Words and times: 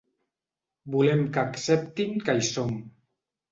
Volem 0.95 1.21
que 1.37 1.43
acceptin 1.51 2.19
que 2.25 2.37
hi 2.41 2.51
som. 2.51 2.75